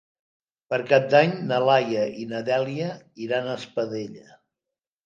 Per 0.73 0.79
Cap 0.91 1.05
d'Any 1.15 1.35
na 1.51 1.59
Laia 1.67 2.09
i 2.25 2.27
na 2.35 2.43
Dèlia 2.51 2.91
iran 3.29 3.49
a 3.49 3.57
Espadella. 3.63 4.29